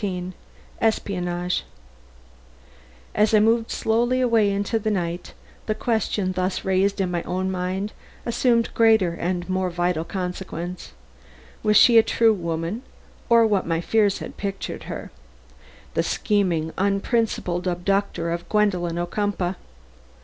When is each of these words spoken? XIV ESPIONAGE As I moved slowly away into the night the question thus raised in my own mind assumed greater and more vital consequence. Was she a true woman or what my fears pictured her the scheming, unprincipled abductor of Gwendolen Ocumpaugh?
XIV 0.01 0.33
ESPIONAGE 0.81 1.63
As 3.13 3.35
I 3.35 3.39
moved 3.39 3.69
slowly 3.69 4.19
away 4.19 4.49
into 4.49 4.79
the 4.79 4.89
night 4.89 5.35
the 5.67 5.75
question 5.75 6.31
thus 6.31 6.65
raised 6.65 6.99
in 6.99 7.11
my 7.11 7.21
own 7.21 7.51
mind 7.51 7.93
assumed 8.25 8.73
greater 8.73 9.13
and 9.13 9.47
more 9.47 9.69
vital 9.69 10.03
consequence. 10.03 10.93
Was 11.61 11.77
she 11.77 11.99
a 11.99 12.01
true 12.01 12.33
woman 12.33 12.81
or 13.29 13.45
what 13.45 13.67
my 13.67 13.79
fears 13.79 14.23
pictured 14.37 14.85
her 14.85 15.11
the 15.93 16.01
scheming, 16.01 16.73
unprincipled 16.79 17.67
abductor 17.67 18.31
of 18.31 18.49
Gwendolen 18.49 18.97
Ocumpaugh? 18.97 19.53